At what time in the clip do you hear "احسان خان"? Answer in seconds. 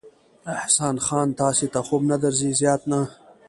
0.55-1.27